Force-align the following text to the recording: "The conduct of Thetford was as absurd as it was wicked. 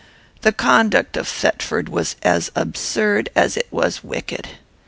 "The 0.41 0.51
conduct 0.51 1.15
of 1.15 1.27
Thetford 1.27 1.87
was 1.87 2.15
as 2.23 2.51
absurd 2.55 3.29
as 3.35 3.55
it 3.55 3.67
was 3.69 4.03
wicked. 4.03 4.47